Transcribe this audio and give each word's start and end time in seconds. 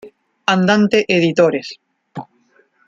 Andante 0.55 0.97
Editores. 1.15 1.67